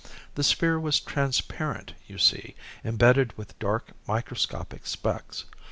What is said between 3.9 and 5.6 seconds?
microscopic specks.